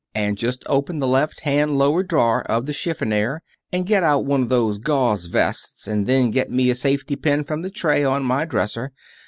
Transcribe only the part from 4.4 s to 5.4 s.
of those gauze